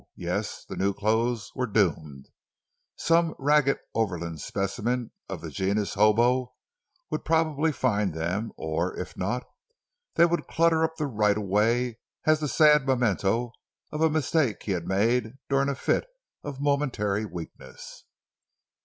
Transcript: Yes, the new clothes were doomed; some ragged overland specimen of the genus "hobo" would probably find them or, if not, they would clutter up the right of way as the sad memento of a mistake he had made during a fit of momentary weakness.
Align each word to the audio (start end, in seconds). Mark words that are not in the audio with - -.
Yes, 0.17 0.65
the 0.67 0.75
new 0.75 0.95
clothes 0.95 1.51
were 1.53 1.67
doomed; 1.67 2.27
some 2.95 3.35
ragged 3.37 3.77
overland 3.93 4.41
specimen 4.41 5.11
of 5.29 5.41
the 5.41 5.51
genus 5.51 5.93
"hobo" 5.93 6.55
would 7.11 7.23
probably 7.23 7.71
find 7.71 8.15
them 8.15 8.51
or, 8.57 8.97
if 8.99 9.15
not, 9.15 9.45
they 10.15 10.25
would 10.25 10.47
clutter 10.47 10.83
up 10.83 10.95
the 10.97 11.05
right 11.05 11.37
of 11.37 11.43
way 11.43 11.99
as 12.25 12.39
the 12.39 12.47
sad 12.47 12.87
memento 12.87 13.51
of 13.91 14.01
a 14.01 14.09
mistake 14.09 14.63
he 14.63 14.71
had 14.71 14.87
made 14.87 15.37
during 15.49 15.69
a 15.69 15.75
fit 15.75 16.07
of 16.43 16.59
momentary 16.59 17.23
weakness. 17.23 18.03